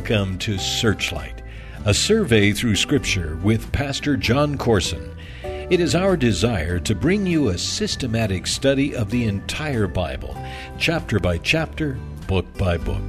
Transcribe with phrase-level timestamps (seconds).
[0.00, 1.42] Welcome to Searchlight,
[1.84, 5.14] a survey through Scripture with Pastor Jon Courson.
[5.44, 10.34] It is our desire to bring you a systematic study of the entire Bible,
[10.78, 13.02] chapter by chapter, book by book.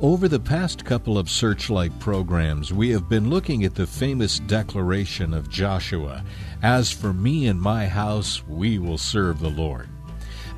[0.00, 5.32] Over the past couple of Searchlight programs, we have been looking at the famous declaration
[5.32, 6.24] of Joshua
[6.60, 9.88] As for me and my house, we will serve the Lord.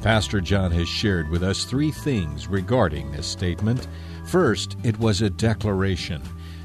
[0.03, 3.87] Pastor Jon has shared with us three things regarding this statement.
[4.25, 6.23] First, it was a declaration.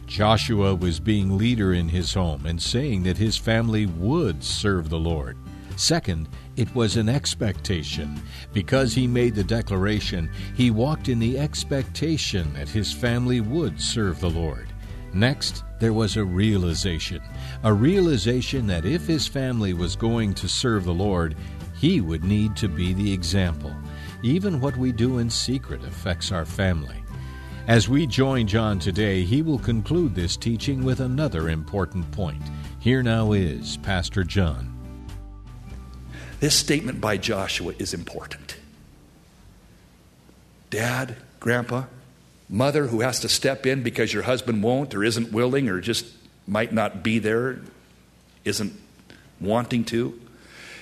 [0.08, 5.00] Joshua was being leader in his home and saying that his family would serve the
[5.00, 5.38] Lord.
[5.76, 8.22] Second, it was an expectation.
[8.54, 14.22] Because he made the declaration, he walked in the expectation that his family would serve
[14.22, 14.70] the Lord.
[15.14, 17.22] Next, there was a realization.
[17.64, 21.36] A realization that if his family was going to serve the Lord,
[21.86, 23.72] he would need to be the example.
[24.24, 27.04] Even what we do in secret affects our family.
[27.68, 32.42] As we join Jon today, he will conclude this teaching with another important point.
[32.80, 34.74] Here now is Pastor Jon.
[36.40, 38.58] This statement by Joshua is important.
[40.72, 41.84] Dad, grandpa,
[42.50, 46.08] mother who has to step in because your husband won't or isn't willing or just
[46.48, 47.60] might not be there,
[48.44, 48.74] isn't
[49.40, 50.20] wanting to.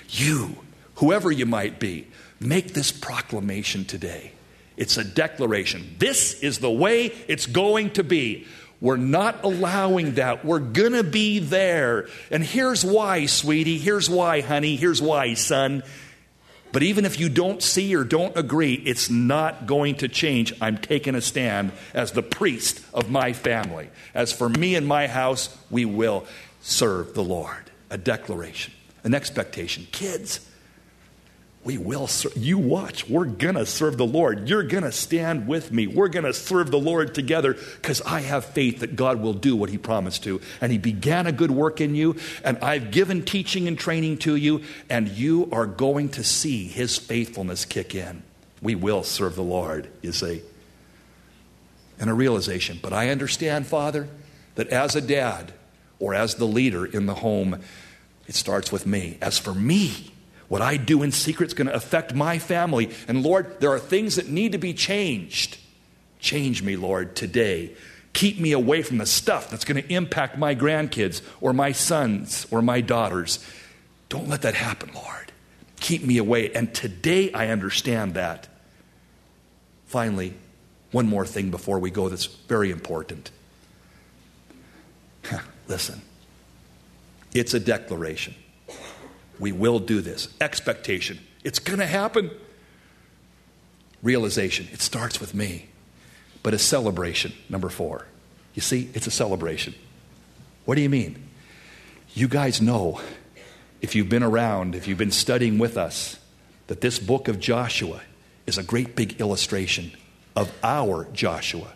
[0.08, 0.63] You,
[0.96, 2.08] whoever you might be,
[2.40, 4.32] make this proclamation today.
[4.76, 5.96] It's a declaration.
[6.00, 8.48] This is the way it's going to be.
[8.82, 10.44] We're not allowing that.
[10.44, 12.10] We're going to be there.
[12.32, 13.78] And here's why, sweetie.
[13.78, 14.76] Here's why, honey.
[14.76, 15.84] Here's why, son.
[16.74, 20.54] But even if you don't see or don't agree, it's not going to change.
[20.60, 23.90] I'm taking a stand as the priest of my family.
[24.16, 26.26] As for me and my house, we will
[26.62, 27.70] serve the Lord.
[27.92, 29.88] A declaration, an expectation.
[29.92, 30.40] Kids,
[31.66, 32.36] we will serve.
[32.36, 33.08] You watch.
[33.08, 34.50] We're going to serve the Lord.
[34.50, 35.88] You're going to stand with me.
[35.88, 39.56] We're going to serve the Lord together because I have faith that God will do
[39.56, 40.42] what He promised to.
[40.60, 44.36] And He began a good work in you, and I've given teaching and training to
[44.36, 48.24] you, and you are going to see His faithfulness kick in.
[48.62, 50.42] We will serve the Lord, you see.
[52.00, 52.80] And a realization.
[52.82, 54.10] But I understand, Father,
[54.56, 55.54] that as a dad
[56.00, 57.62] or as the leader in the home,
[58.28, 59.18] it starts with me.
[59.22, 60.13] As for me,
[60.54, 62.92] what I do in secret is going to affect my family.
[63.08, 65.58] And Lord, there are things that need to be changed.
[66.20, 67.72] Change me, Lord, today.
[68.14, 72.46] Keep me away from the stuff that's going to impact my grandkids or my sons
[72.52, 73.44] or my daughters.
[74.10, 75.32] Don't let that happen, Lord.
[75.80, 76.52] Keep me away.
[76.54, 78.48] And today I understand that.
[79.88, 80.36] Finally,
[80.92, 83.32] one more thing before we go that's very important.
[85.68, 86.04] Listen,
[87.34, 88.36] it's a declaration.
[89.44, 90.30] We will do this.
[90.40, 91.20] Expectation.
[91.44, 92.32] It's going to happen.
[94.02, 94.70] Realization.
[94.72, 95.68] It starts with me.
[96.44, 98.06] But a celebration, number four.
[98.54, 99.76] You see, it's a celebration.
[100.64, 101.28] What do you mean?
[102.14, 103.02] You guys know,
[103.82, 106.18] if you've been around, if you've been studying with us,
[106.68, 108.00] that this book of Joshua
[108.48, 109.92] is a great big illustration
[110.38, 111.74] of our Joshua,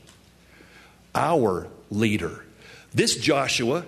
[1.13, 2.45] our leader.
[2.93, 3.83] This Joshua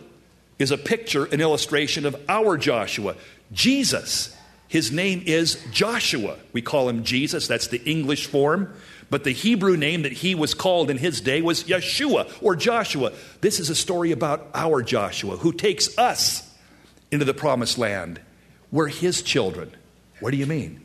[0.57, 3.16] is a picture, an illustration of our Joshua.
[3.52, 4.36] Jesus,
[4.68, 6.38] his name is Joshua.
[6.54, 8.74] We call him Jesus, that's the English form.
[9.10, 13.12] But the Hebrew name that he was called in his day was Yeshua or Joshua.
[13.42, 16.48] This is a story about our Joshua who takes us
[17.12, 18.22] into the promised land.
[18.72, 19.72] We're his children.
[20.19, 20.81] What do you mean?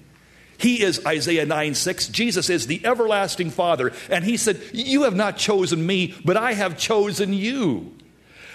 [0.57, 2.09] He is Isaiah 9 6.
[2.09, 3.93] Jesus is the everlasting Father.
[4.09, 7.95] And he said, You have not chosen me, but I have chosen you.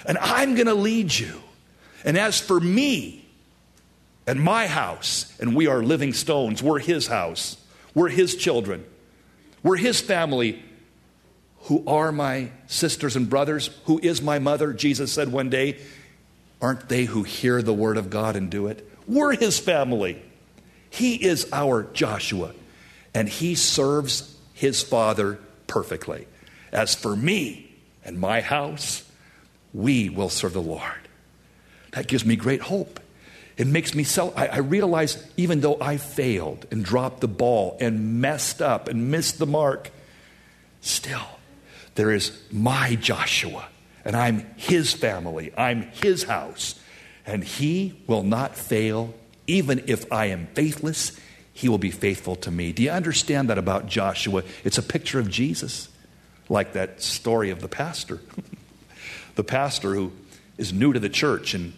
[0.05, 1.41] And I'm going to lead you.
[2.03, 3.18] And as for me
[4.29, 7.57] and my house, and we are living stones, we're his house,
[7.95, 8.85] we're his children,
[9.63, 10.63] we're his family.
[11.63, 13.71] Who are my sisters and brothers?
[13.85, 14.71] Who is my mother?
[14.71, 15.79] Jesus said one day,
[16.61, 18.87] Aren't they who hear the word of God and do it?
[19.07, 20.21] We're his family.
[20.91, 22.53] He is our Joshua,
[23.15, 26.27] and he serves his father perfectly.
[26.71, 27.71] As for me
[28.05, 29.09] and my house,
[29.73, 31.09] we will serve the Lord.
[31.93, 32.99] That gives me great hope.
[33.59, 34.33] It makes me sell.
[34.37, 39.11] I, I realize even though I failed and dropped the ball and messed up and
[39.11, 39.91] missed the mark,
[40.79, 41.27] still,
[41.95, 43.67] there is my Joshua,
[44.05, 46.79] and I'm his family, I'm his house,
[47.25, 49.13] and he will not fail.
[49.45, 51.19] Even if I am faithless,
[51.51, 52.71] he will be faithful to me.
[52.71, 54.43] Do you understand that about Joshua?
[54.63, 55.89] It's a picture of Jesus,
[56.47, 58.21] like that story of the pastor.
[59.35, 60.13] the pastor who
[60.57, 61.73] is new to the church and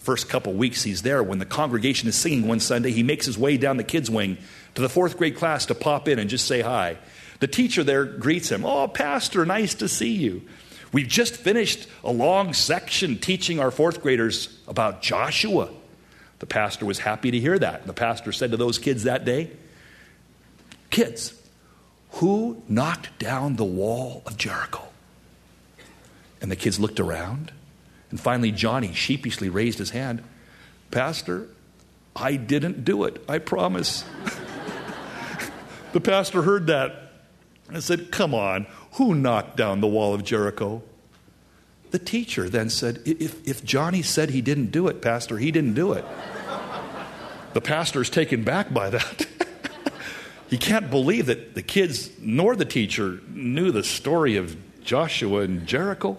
[0.00, 3.38] first couple weeks he's there when the congregation is singing one sunday he makes his
[3.38, 4.38] way down the kids wing
[4.74, 6.96] to the fourth grade class to pop in and just say hi.
[7.40, 10.42] The teacher there greets him oh pastor nice to see you.
[10.92, 15.70] We've just finished a long section teaching our fourth graders about joshua.
[16.40, 17.86] The pastor was happy to hear that.
[17.86, 19.50] The pastor said to those kids that day
[20.90, 21.34] kids
[22.14, 24.88] who knocked down the wall of jericho?
[26.40, 27.52] And the kids looked around
[28.10, 30.22] and finally, Johnny sheepishly raised his hand
[30.90, 31.46] Pastor,
[32.16, 34.04] I didn't do it, I promise.
[35.92, 37.12] the pastor heard that
[37.68, 40.82] and said, Come on, who knocked down the wall of Jericho?
[41.92, 45.74] The teacher then said, If, if Johnny said he didn't do it, Pastor, he didn't
[45.74, 46.04] do it.
[47.52, 49.26] the pastor's taken back by that.
[50.48, 55.66] he can't believe that the kids nor the teacher knew the story of Joshua and
[55.66, 56.18] Jericho.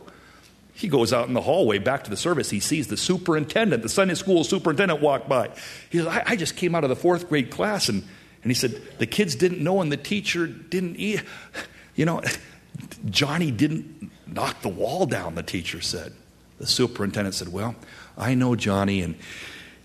[0.73, 2.50] He goes out in the hallway back to the service.
[2.50, 5.50] He sees the superintendent, the Sunday school superintendent, walk by.
[5.89, 8.03] He says, I, I just came out of the fourth grade class, and,
[8.44, 11.23] and he said, The kids didn't know, and the teacher didn't eat.
[11.94, 12.21] You know,
[13.09, 16.13] Johnny didn't knock the wall down, the teacher said.
[16.57, 17.75] The superintendent said, Well,
[18.18, 19.15] I know Johnny, and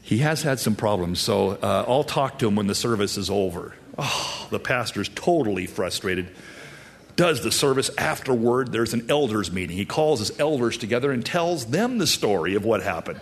[0.02, 3.28] he has had some problems, so uh, I'll talk to him when the service is
[3.28, 3.74] over.
[3.98, 6.28] Oh, the pastor's totally frustrated
[7.16, 8.72] does the service afterward.
[8.72, 9.76] There's an elders meeting.
[9.76, 13.20] He calls his elders together and tells them the story of what happened.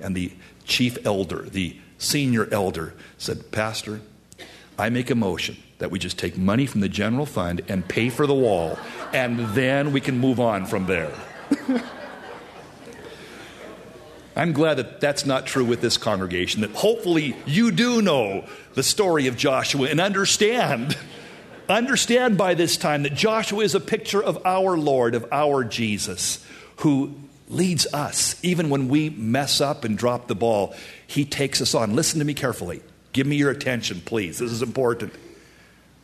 [0.00, 0.32] And the
[0.64, 4.00] chief elder, the senior elder, said, Pastor,
[4.78, 8.08] I make a motion that we just take money from the general fund and pay
[8.10, 8.78] for the wall,
[9.12, 11.12] and then we can move on from there.
[14.36, 18.84] I'm glad that that's not true with this congregation, that hopefully you do know the
[18.84, 20.96] story of Joshua and understand
[21.68, 26.44] Understand by this time that Joshua is a picture of our Lord, of our Jesus,
[26.78, 27.14] who
[27.48, 28.42] leads us.
[28.42, 30.74] Even when we mess up and drop the ball,
[31.06, 31.94] he takes us on.
[31.94, 32.80] Listen to me carefully.
[33.12, 34.38] Give me your attention, please.
[34.38, 35.12] This is important.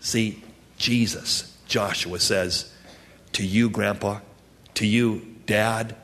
[0.00, 0.42] See,
[0.76, 2.70] Jesus, Joshua says,
[3.32, 4.20] to you, Grandpa,
[4.74, 5.96] to you, Dad,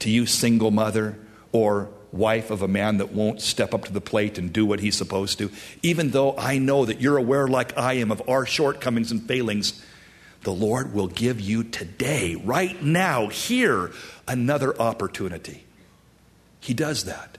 [0.00, 1.18] to you, single mother,
[1.52, 4.80] or wife of a man that won't step up to the plate and do what
[4.80, 5.50] he's supposed to,
[5.82, 9.84] even though I know that you're aware, like I am, of our shortcomings and failings,
[10.42, 13.92] the Lord will give you today, right now, here,
[14.26, 15.64] another opportunity.
[16.60, 17.38] He does that.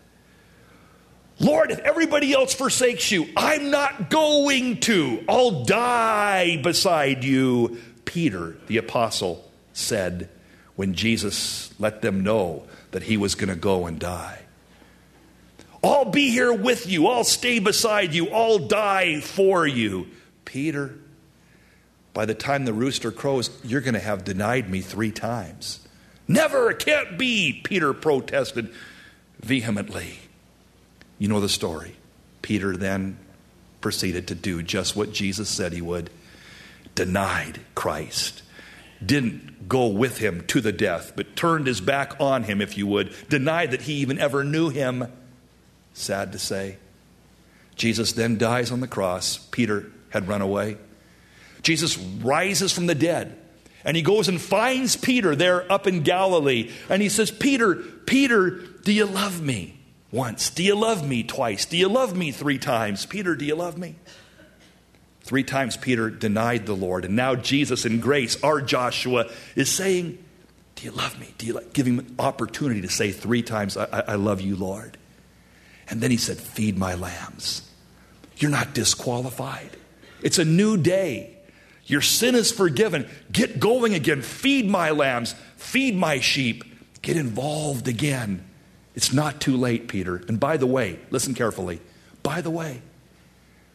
[1.39, 5.23] Lord, if everybody else forsakes you, I'm not going to.
[5.29, 7.79] I'll die beside you.
[8.03, 10.29] Peter, the apostle, said
[10.75, 14.41] when Jesus let them know that he was going to go and die.
[15.83, 17.07] I'll be here with you.
[17.07, 18.29] I'll stay beside you.
[18.29, 20.07] I'll die for you.
[20.45, 20.95] Peter,
[22.13, 25.79] by the time the rooster crows, you're going to have denied me three times.
[26.27, 28.73] Never, it can't be, Peter protested
[29.39, 30.19] vehemently.
[31.17, 31.95] You know the story.
[32.41, 33.17] Peter then
[33.81, 36.09] proceeded to do just what Jesus said he would
[36.95, 38.41] denied Christ.
[39.05, 42.85] Didn't go with him to the death, but turned his back on him, if you
[42.87, 45.07] would, denied that he even ever knew him
[45.93, 46.77] Sad to say.
[47.75, 49.37] Jesus then dies on the cross.
[49.37, 50.77] Peter had run away.
[51.61, 53.37] Jesus rises from the dead
[53.83, 56.71] and he goes and finds Peter there up in Galilee.
[56.89, 58.51] And he says, Peter, Peter,
[58.83, 59.79] do you love me?
[60.11, 60.51] Once.
[60.51, 61.23] Do you love me?
[61.23, 61.65] Twice.
[61.65, 62.31] Do you love me?
[62.31, 63.05] Three times.
[63.05, 63.95] Peter, do you love me?
[65.21, 67.05] Three times Peter denied the Lord.
[67.05, 70.17] And now Jesus in grace, our Joshua, is saying,
[70.75, 71.33] Do you love me?
[71.37, 74.98] Do you like, give him opportunity to say three times, I, I love you, Lord.
[75.89, 77.67] And then he said, Feed my lambs.
[78.37, 79.71] You're not disqualified.
[80.21, 81.35] It's a new day.
[81.85, 83.09] Your sin is forgiven.
[83.31, 84.21] Get going again.
[84.21, 85.33] Feed my lambs.
[85.57, 86.63] Feed my sheep.
[87.01, 88.45] Get involved again.
[88.95, 90.17] It's not too late, Peter.
[90.27, 91.81] And by the way, listen carefully.
[92.21, 92.81] By the way,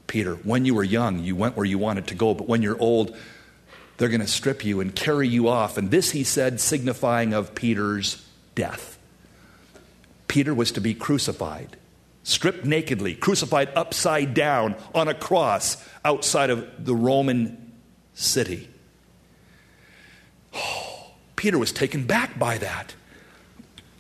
[0.07, 2.79] Peter, when you were young, you went where you wanted to go, but when you're
[2.79, 3.17] old,
[3.97, 5.77] they're going to strip you and carry you off.
[5.77, 8.99] And this, he said, signifying of Peter's death.
[10.29, 11.77] Peter was to be crucified
[12.25, 17.73] stripped nakedly, crucified upside down on a cross outside of the Roman
[18.15, 18.69] city.
[20.53, 22.95] Oh, Peter was taken back by that.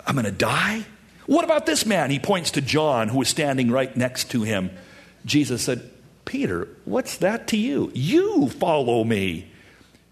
[0.06, 0.84] I'm going to die?
[1.26, 2.10] What about this man?
[2.10, 4.70] He points to John, who was standing right next to him.
[5.24, 5.90] Jesus said,
[6.24, 7.90] Peter, what's that to you?
[7.94, 9.50] You follow me.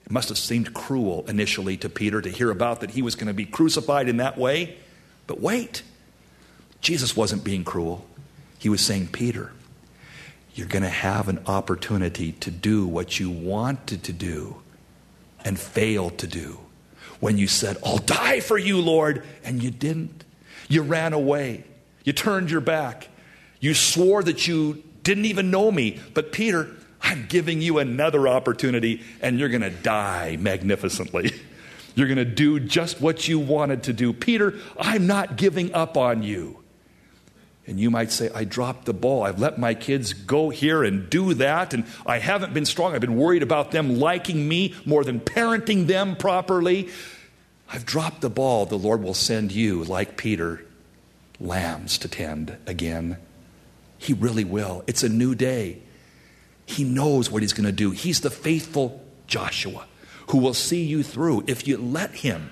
[0.05, 3.29] It must have seemed cruel initially to Peter to hear about that he was going
[3.29, 4.77] to be crucified in that way.
[5.27, 5.83] But wait,
[6.83, 8.05] Jesus wasn't being cruel.
[8.59, 9.53] He was saying, Peter,
[10.55, 14.57] you're going to have an opportunity to do what you wanted to do
[15.45, 16.59] and failed to do.
[17.21, 20.25] When you said, I'll die for you, Lord, and you didn't.
[20.69, 21.65] You ran away.
[22.05, 23.09] You turned your back.
[23.61, 26.01] You swore that you didn't even know me.
[26.15, 26.69] But Peter,
[27.01, 31.33] I'm giving you another opportunity, and you're going to die magnificently.
[31.95, 34.15] You're going to do just what you wanted to do.
[34.15, 36.62] Peter, I'm not giving up on you.
[37.67, 39.23] And you might say, I dropped the ball.
[39.23, 42.95] I've let my kids go here and do that, and I haven't been strong.
[42.95, 46.89] I've been worried about them liking me more than parenting them properly.
[47.69, 48.67] I've dropped the ball.
[48.67, 50.65] The Lord will send you, like Peter,
[51.39, 53.19] lambs to tend again.
[53.97, 54.83] He really will.
[54.89, 55.79] It's a new day.
[56.67, 57.93] He knows what He's going to do.
[57.93, 59.87] He's the faithful Joshua
[60.29, 62.51] who will see you through if you let Him,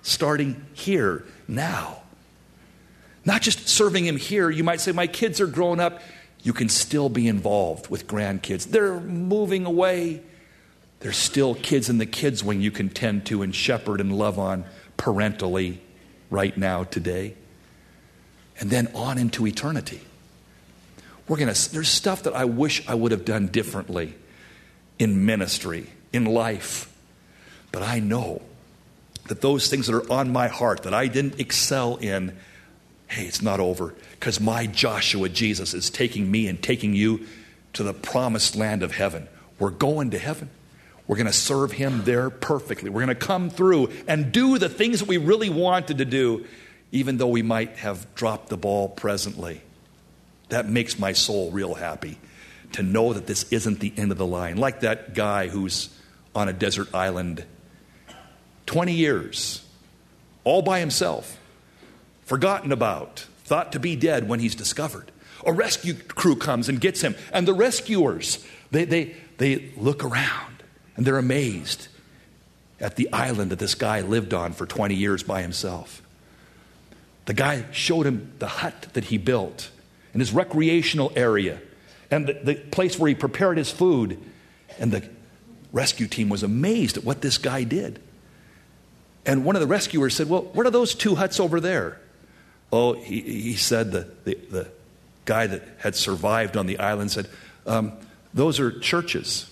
[0.00, 2.02] starting here now.
[3.26, 4.48] Not just serving him here.
[4.48, 6.00] You might say, My kids are grown up.
[6.42, 8.70] You can still be involved with grandkids.
[8.70, 10.22] They're moving away.
[11.00, 14.38] There's still kids in the kids' wing you can tend to and shepherd and love
[14.38, 14.64] on
[14.96, 15.80] parentally
[16.30, 17.34] right now, today.
[18.60, 20.00] And then on into eternity.
[21.28, 24.14] We're gonna, there's stuff that I wish I would have done differently
[24.98, 26.92] in ministry, in life.
[27.72, 28.42] But I know
[29.26, 32.36] that those things that are on my heart that I didn't excel in,
[33.08, 37.26] hey, it's not over because my Joshua Jesus is taking me and taking you
[37.74, 39.28] to the promised land of heaven.
[39.58, 40.50] We're going to heaven.
[41.06, 42.90] We're going to serve him there perfectly.
[42.90, 46.46] We're going to come through and do the things that we really wanted to do,
[46.90, 49.60] even though we might have dropped the ball presently.
[50.48, 52.18] That makes my soul real happy
[52.72, 54.56] to know that this isn't the end of the line.
[54.56, 55.90] Like that guy who's
[56.34, 57.44] on a desert island
[58.66, 59.64] 20 years,
[60.42, 61.38] all by himself
[62.26, 65.10] forgotten about, thought to be dead when he's discovered.
[65.46, 70.62] A rescue crew comes and gets him, and the rescuers, they, they, they look around
[70.96, 71.88] and they're amazed
[72.80, 76.02] at the island that this guy lived on for 20 years by himself.
[77.26, 79.70] The guy showed him the hut that he built
[80.12, 81.60] and his recreational area
[82.10, 84.20] and the, the place where he prepared his food.
[84.78, 85.08] And the
[85.72, 88.00] rescue team was amazed at what this guy did.
[89.24, 92.00] And one of the rescuers said, Well, what are those two huts over there?
[92.72, 94.68] Oh, he, he said, the, the, the
[95.24, 97.28] guy that had survived on the island said,
[97.66, 97.92] um,
[98.34, 99.50] Those are churches.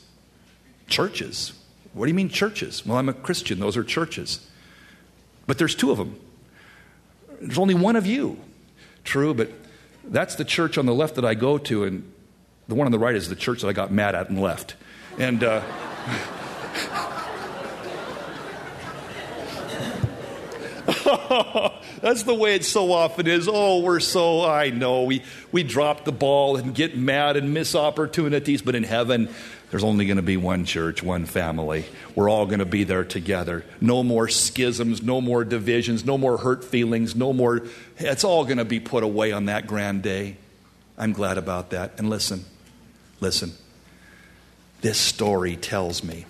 [0.88, 1.52] Churches?
[1.92, 2.84] What do you mean churches?
[2.84, 3.60] Well, I'm a Christian.
[3.60, 4.46] Those are churches.
[5.46, 6.18] But there's two of them.
[7.40, 8.38] There's only one of you.
[9.04, 9.50] True, but
[10.04, 12.10] that's the church on the left that I go to, and
[12.68, 14.74] the one on the right is the church that I got mad at and left.
[15.18, 15.44] And.
[15.44, 15.62] Uh,
[22.00, 23.48] That's the way it so often is.
[23.50, 27.74] Oh, we're so, I know, we, we drop the ball and get mad and miss
[27.74, 29.28] opportunities, but in heaven,
[29.70, 31.84] there's only going to be one church, one family.
[32.14, 33.64] We're all going to be there together.
[33.80, 37.62] No more schisms, no more divisions, no more hurt feelings, no more.
[37.98, 40.36] It's all going to be put away on that grand day.
[40.96, 41.98] I'm glad about that.
[41.98, 42.44] And listen,
[43.20, 43.52] listen.
[44.80, 46.26] This story tells me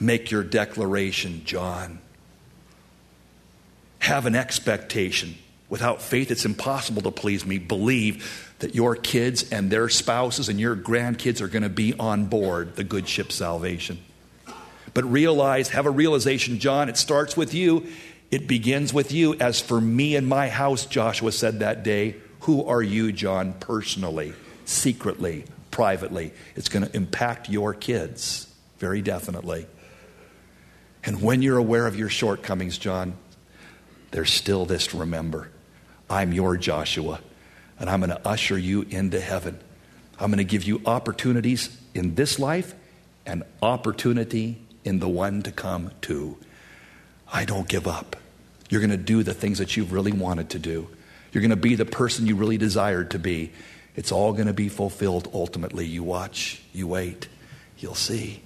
[0.00, 2.00] make your declaration, John.
[4.06, 5.34] Have an expectation.
[5.68, 7.58] Without faith, it's impossible to please me.
[7.58, 12.26] Believe that your kids and their spouses and your grandkids are going to be on
[12.26, 13.98] board the good ship salvation.
[14.94, 17.88] But realize, have a realization, John, it starts with you.
[18.30, 19.34] It begins with you.
[19.40, 24.34] As for me and my house, Joshua said that day, who are you, John, personally,
[24.66, 26.32] secretly, privately?
[26.54, 28.46] It's going to impact your kids
[28.78, 29.66] very definitely.
[31.02, 33.16] And when you're aware of your shortcomings, John,
[34.10, 35.50] there's still this to remember.
[36.08, 37.20] I'm your Joshua,
[37.78, 39.58] and I'm going to usher you into heaven.
[40.18, 42.74] I'm going to give you opportunities in this life
[43.26, 46.38] and opportunity in the one to come too.
[47.32, 48.16] I don't give up.
[48.70, 50.88] You're going to do the things that you've really wanted to do.
[51.32, 53.52] You're going to be the person you really desired to be.
[53.94, 55.86] It's all going to be fulfilled ultimately.
[55.86, 57.28] You watch, you wait,
[57.78, 58.42] you'll see.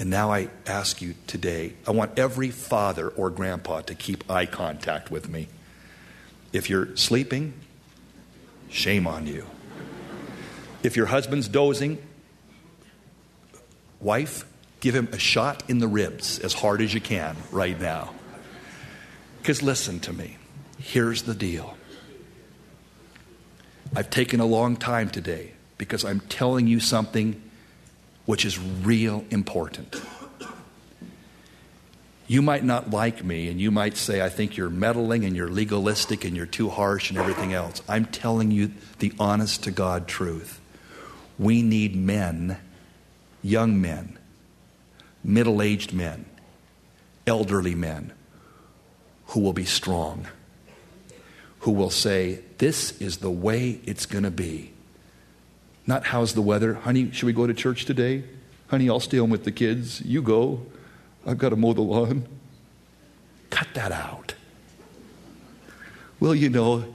[0.00, 4.46] And now I ask you today, I want every father or grandpa to keep eye
[4.46, 5.48] contact with me.
[6.54, 7.52] If you're sleeping,
[8.70, 9.44] shame on you.
[10.82, 12.02] If your husband's dozing,
[14.00, 14.46] wife,
[14.80, 18.14] give him a shot in the ribs as hard as you can right now.
[19.42, 20.38] Because listen to me.
[20.78, 21.76] Here's the deal.
[23.94, 27.49] I've taken a long time today because I'm telling you something
[28.30, 30.00] which is real important.
[32.28, 35.50] You might not like me, and you might say, I think you're meddling and you're
[35.50, 37.82] legalistic and you're too harsh and everything else.
[37.88, 38.70] I'm telling you
[39.00, 40.60] the honest to God truth.
[41.40, 42.58] We need men,
[43.42, 44.16] young men,
[45.24, 46.24] middle aged men,
[47.26, 48.12] elderly men,
[49.26, 50.28] who will be strong,
[51.58, 54.70] who will say, This is the way it's going to be.
[55.90, 56.74] Not how's the weather?
[56.74, 58.22] Honey, should we go to church today?
[58.68, 60.00] Honey, I'll stay home with the kids.
[60.02, 60.64] You go.
[61.26, 62.28] I've got to mow the lawn.
[63.50, 64.34] Cut that out.
[66.20, 66.94] Well, you know,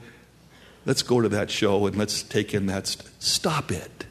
[0.86, 2.86] let's go to that show and let's take in that.
[2.86, 4.06] St- Stop it.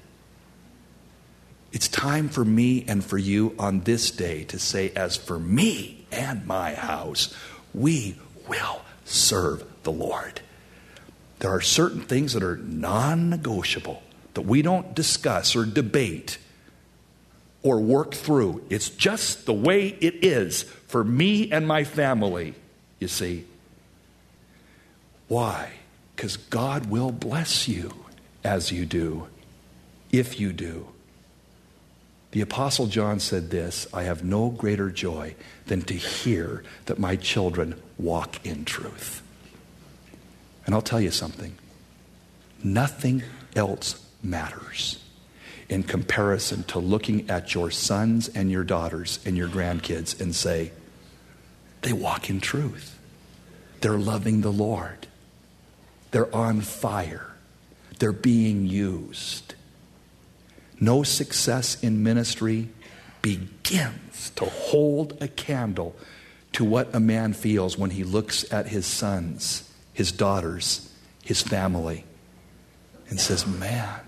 [1.72, 6.06] It's time for me and for you on this day to say, as for me
[6.12, 7.36] and my house,
[7.74, 10.42] we will serve the Lord.
[11.40, 14.04] There are certain things that are non negotiable
[14.36, 16.38] that we don't discuss or debate
[17.64, 18.64] or work through.
[18.70, 22.54] It's just the way it is for me and my family,
[23.00, 23.46] you see.
[25.28, 25.72] Why?
[26.16, 27.92] Because God will bless you
[28.44, 29.28] as you do,
[30.12, 30.88] if you do.
[32.32, 37.16] The Apostle John said this I have no greater joy than to hear that my
[37.16, 39.24] children walk in truth.
[40.66, 41.58] And I'll tell you something
[42.64, 43.24] nothing
[43.56, 45.00] else matters
[45.70, 50.72] in comparison to looking at your sons and your daughters and your grandkids and say,
[51.82, 52.98] they walk in truth.
[53.82, 55.08] They're loving the Lord.
[56.12, 57.36] They're on fire.
[58.00, 59.54] They're being used.
[60.80, 62.70] No success in ministry
[63.22, 65.96] begins to hold a candle
[66.54, 70.92] to what a man feels when he looks at his sons, his daughters,
[71.24, 72.06] his family,
[73.10, 74.00] and says, Man,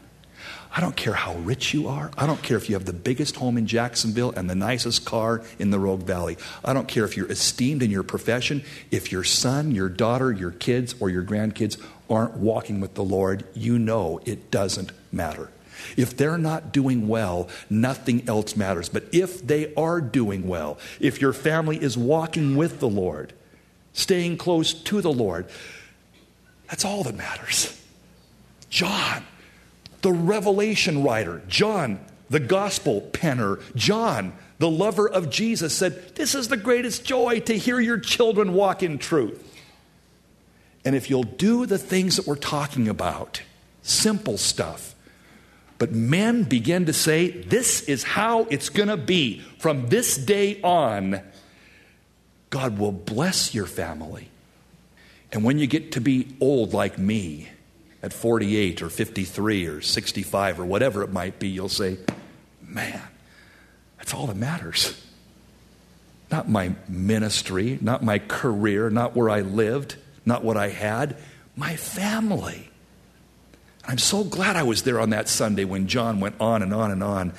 [0.77, 2.11] I don't care how rich you are.
[2.15, 5.41] I don't care if you have the biggest home in Jacksonville and the nicest car
[5.57, 6.37] in the Rogue Valley.
[6.63, 8.63] I don't care if you're esteemed in your profession.
[8.91, 13.43] If your son, your daughter, your kids, or your grandkids aren't walking with the Lord,
[13.55, 15.49] you know it doesn't matter.
[15.95, 18.87] If they're not doing well, nothing else matters.
[18.87, 23.33] But if they are doing well, if your family is walking with the Lord,
[23.93, 25.47] staying close to the Lord,
[26.69, 27.81] that's all that matters.
[28.69, 29.23] John
[30.07, 36.47] the revelation writer, John, the gospel penner, John, the lover of Jesus, said, This is
[36.47, 39.43] the greatest joy to hear your children walk in truth.
[40.85, 43.41] And if you'll do the things that we're talking about,
[43.81, 44.95] simple stuff,
[45.77, 50.61] but men begin to say, This is how it's going to be from this day
[50.61, 51.19] on,
[52.49, 54.29] God will bless your family.
[55.33, 57.49] And when you get to be old like me,
[58.07, 61.97] at 48 or 53 or 65 or whatever it might be, you'll say,
[62.61, 63.01] Man,
[63.97, 65.03] that's all that matters.
[66.31, 71.17] Not my ministry, not my career, not where I lived, not what I had,
[71.57, 72.69] my family.
[73.85, 76.91] I'm so glad I was there on that Sunday when Jon went on and on
[76.91, 77.33] and on.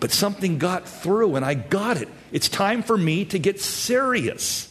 [0.00, 2.08] But something got through and I got it.
[2.32, 4.69] It's time for me to get serious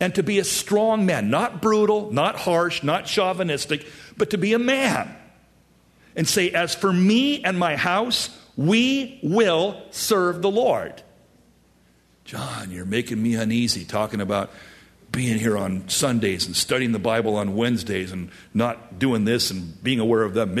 [0.00, 4.52] and to be a strong man, not brutal, not harsh, not chauvinistic, but to be
[4.52, 5.14] a man
[6.14, 11.02] and say, As for me and my house, we will serve the Lord.
[12.24, 14.50] Jon, you're making me uneasy talking about
[15.12, 19.82] being here on Sundays and studying the Bible on Wednesdays and not doing this and
[19.82, 20.58] being aware of them.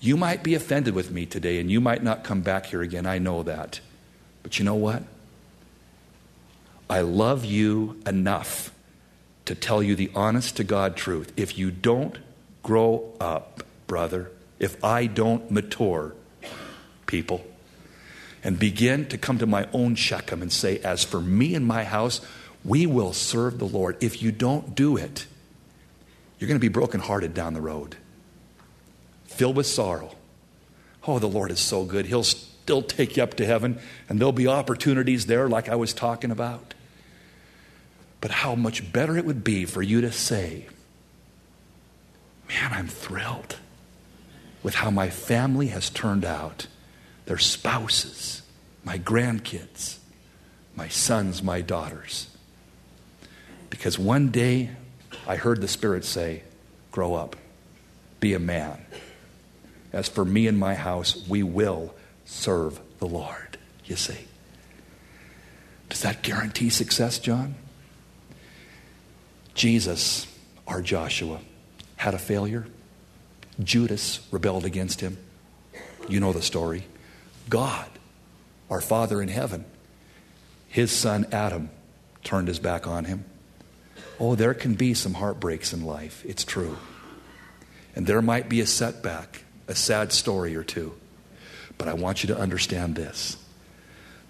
[0.00, 3.06] You might be offended with me today and you might not come back here again.
[3.06, 3.80] I know that.
[4.42, 5.02] But you know what?
[6.90, 8.74] I love you enough
[9.44, 11.32] to tell you the honest to God truth.
[11.36, 12.18] If you don't
[12.64, 16.14] grow up, brother, if I don't mature,
[17.06, 17.46] people,
[18.42, 21.84] and begin to come to my own Shechem and say, As for me and my
[21.84, 22.20] house,
[22.64, 23.96] we will serve the Lord.
[24.00, 25.26] If you don't do it,
[26.38, 27.96] you're going to be brokenhearted down the road,
[29.26, 30.16] filled with sorrow.
[31.06, 32.06] Oh, the Lord is so good.
[32.06, 35.92] He'll still take you up to heaven, and there'll be opportunities there, like I was
[35.92, 36.74] talking about.
[38.20, 40.66] But how much better it would be for you to say,
[42.48, 43.56] Man, I'm thrilled
[44.62, 46.66] with how my family has turned out.
[47.26, 48.42] Their spouses,
[48.82, 49.98] my grandkids,
[50.74, 52.26] my sons, my daughters.
[53.70, 54.70] Because one day
[55.28, 56.42] I heard the Spirit say,
[56.90, 57.36] Grow up,
[58.18, 58.84] be a man.
[59.92, 63.58] As for me and my house, we will serve the Lord.
[63.84, 64.26] You see.
[65.88, 67.54] Does that guarantee success, Jon?
[69.60, 70.26] Jesus
[70.66, 71.38] Our Joshua
[71.96, 72.66] had a failure.
[73.62, 75.18] Judas rebelled against him.
[76.08, 76.84] You know the story.
[77.50, 77.86] God,
[78.70, 79.66] our Father in heaven,
[80.68, 81.68] his son Adam
[82.24, 83.26] turned his back on him.
[84.18, 86.24] Oh, there can be some heartbreaks in life.
[86.24, 86.78] It's true.
[87.94, 90.94] And there might be a setback, a sad story or two.
[91.76, 93.36] But I want you to understand this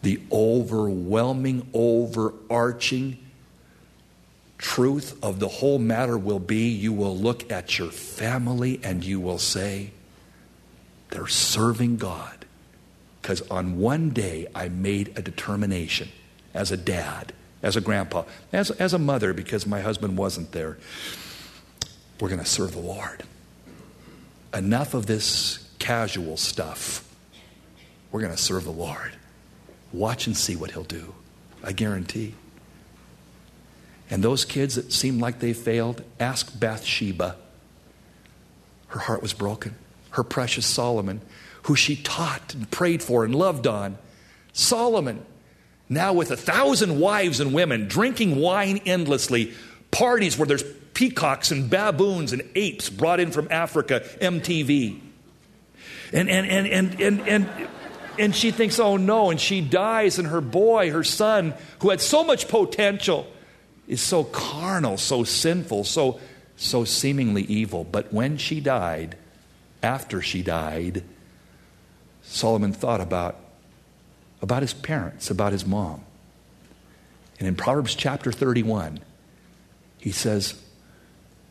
[0.02, 3.29] the overwhelming, overarching
[4.60, 9.18] truth of the whole matter will be you will look at your family and you
[9.18, 9.90] will say,
[11.08, 12.44] they're serving God.
[13.20, 16.10] Because on one day I made a determination
[16.52, 20.76] as a dad, as a grandpa, as, as a mother, because my husband wasn't there.
[22.20, 23.22] We're going to serve the Lord.
[24.52, 27.08] Enough of this casual stuff.
[28.12, 29.12] We're going to serve the Lord.
[29.92, 31.14] Watch and see what He'll do.
[31.64, 32.34] I guarantee.
[34.10, 37.36] And those kids that seemed like they failed, ask Bathsheba.
[38.88, 39.76] Her heart was broken.
[40.10, 41.20] Her precious Solomon,
[41.64, 43.96] who she taught and prayed for and loved on.
[44.52, 45.24] Solomon,
[45.88, 49.52] now with a thousand wives and women, drinking wine endlessly,
[49.92, 55.00] parties where there's peacocks and baboons and apes brought in from Africa, MTV.
[56.12, 57.68] And, and, and, and, and, and,
[58.18, 62.00] and she thinks, oh no, and she dies, and her boy, her son, who had
[62.00, 63.26] so much potential,
[63.90, 66.20] is so carnal, so sinful, so,
[66.56, 67.82] so seemingly evil.
[67.82, 69.16] But when she died,
[69.82, 71.02] after she died,
[72.22, 73.36] Solomon thought about,
[74.40, 76.04] about his parents, about his mom.
[77.40, 79.00] And in Proverbs chapter 31,
[79.98, 80.62] he says,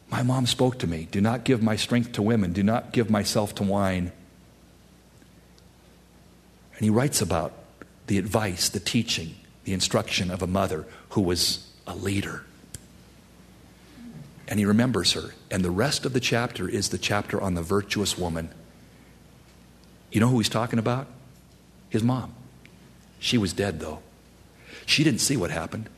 [0.10, 3.10] My mom spoke to me Do not give my strength to women, do not give
[3.10, 4.14] myself to wine.
[6.78, 7.52] And he writes about
[8.08, 12.44] the advice, the teaching, the instruction of a mother who was a leader.
[14.48, 15.34] And he remembers her.
[15.52, 18.50] And the rest of the chapter is the chapter on the virtuous woman.
[20.12, 21.08] You know who he's talking about?
[21.90, 22.34] His mom.
[23.20, 24.00] She was dead, though.
[24.86, 25.90] She didn't see what happened.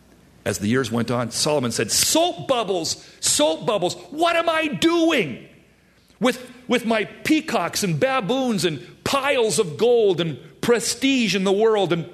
[0.44, 5.48] As the years went on, Solomon said, Soap bubbles, soap bubbles, what am I doing?
[6.20, 11.94] With, with my peacocks and baboons and piles of gold and prestige in the world
[11.94, 12.10] and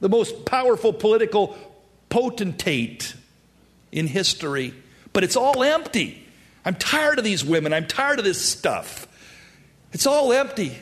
[0.00, 1.56] the most powerful political
[2.12, 3.14] potentate
[3.90, 4.74] in history,
[5.14, 6.22] but it's all empty.
[6.62, 7.72] I'm tired of these women.
[7.72, 9.08] I'm tired of this stuff.
[9.92, 10.76] It's all empty.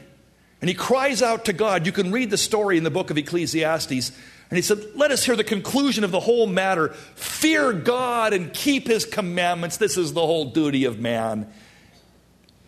[0.60, 1.86] And he cries out to God.
[1.86, 4.10] You can read the story in the book of Ecclesiastes.
[4.50, 6.88] And he said, Let us hear the conclusion of the whole matter.
[7.14, 9.76] Fear God and keep his commandments.
[9.76, 11.50] This is the whole duty of man.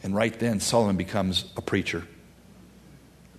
[0.05, 2.07] And right then, Solomon becomes a preacher.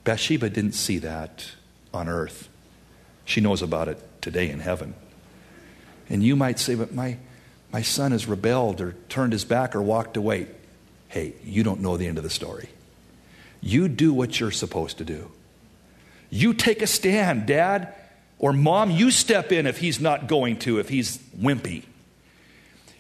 [0.04, 1.50] Bathsheba didn't see that
[1.94, 2.50] on earth.
[3.24, 4.96] She knows about it today in heaven.
[6.10, 7.18] And you might say, but my,
[7.72, 10.48] my son has rebelled or turned his back or walked away.
[11.08, 12.70] Hey, you don't know the end of the story.
[13.62, 15.32] You do what you're supposed to do.
[16.30, 17.94] You take a stand, dad
[18.40, 21.84] or mom, you step in if he's not going to, if he's wimpy.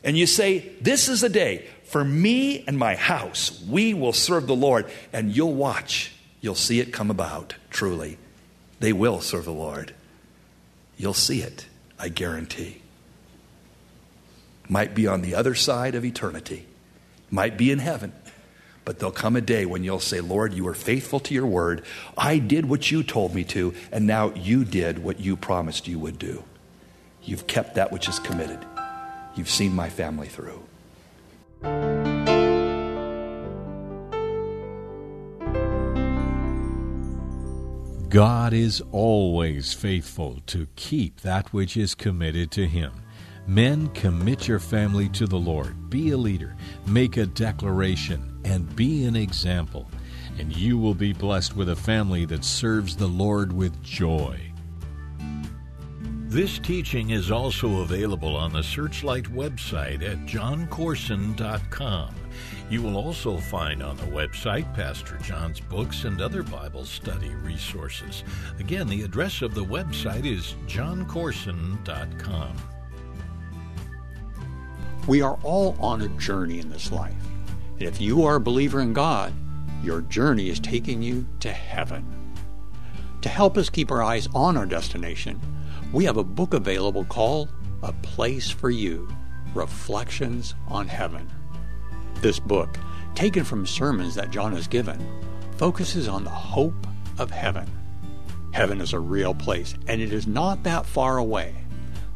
[0.04, 3.62] And you say, This is a day for me and my house.
[3.68, 4.90] We will serve the Lord.
[5.12, 6.14] And you'll watch.
[6.40, 8.18] You'll see it come about, truly.
[8.80, 9.94] They will serve the Lord.
[10.98, 11.66] You'll see it,
[11.98, 12.84] I guarantee
[14.70, 16.66] might be on the other side of eternity,
[17.30, 18.14] might be in heaven.
[18.86, 21.86] But there'll come a day when you'll say, Lord, you were faithful to your word.
[22.18, 26.00] I did what you told me to, and now you did what you promised you
[26.00, 26.44] would do.
[27.22, 28.60] You've kept that which is committed.
[29.36, 30.62] You've seen my family through.
[38.10, 42.92] God is always faithful to keep that which is committed to Him.
[43.46, 45.90] Men, commit your family to the Lord.
[45.90, 46.56] Be a leader,
[46.88, 49.90] make a declaration, and be an example.
[50.40, 54.54] And you will be blessed with a family that serves the Lord with joy.
[56.34, 62.16] This teaching is also available on the Searchlight website at joncourson.com.
[62.72, 68.24] You will also find on the website Pastor Jon's books and other Bible study resources.
[68.58, 72.58] Again, the address of the website is joncourson.com.
[75.08, 77.14] We are all on a journey in this life.
[77.80, 79.34] And if you are a believer in God,
[79.84, 82.06] your journey is taking you to heaven.
[83.22, 85.42] To help us keep our eyes on our destination,
[85.92, 87.50] we have a book available called
[87.82, 89.14] A Place for You
[89.54, 91.30] Reflections on Heaven.
[92.22, 92.78] This book,
[93.14, 95.06] taken from sermons that Jon has given,
[95.58, 96.88] focuses on the hope
[97.20, 97.70] of heaven.
[98.54, 101.63] Heaven is a real place, and it is not that far away.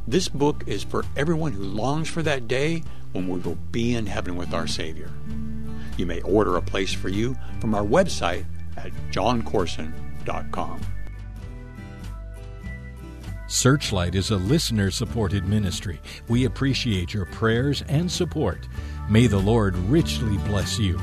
[0.07, 4.05] This book is for everyone who longs for that day when we will be in
[4.05, 5.11] heaven with our Savior.
[5.97, 8.45] You may order a place for you from our website
[8.77, 10.81] at joncourson.com.
[13.47, 15.99] Searchlight is a listener supported ministry.
[16.29, 18.67] We appreciate your prayers and support.
[19.09, 20.99] May the Lord richly bless you.